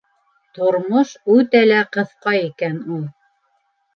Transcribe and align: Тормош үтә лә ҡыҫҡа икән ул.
Тормош 0.57 1.09
үтә 1.33 1.61
лә 1.67 1.83
ҡыҫҡа 1.97 2.33
икән 2.47 2.79
ул. 2.95 3.07